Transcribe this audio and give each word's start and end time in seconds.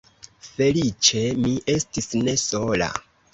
Feliĉe 0.45 1.21
mi 1.43 1.51
estis 1.75 2.09
ne 2.29 2.35
sola. 2.47 2.91